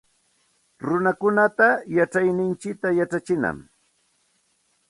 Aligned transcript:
Runakunata 0.85 1.67
yachayninchikta 1.97 2.87
yachachinam 2.99 3.57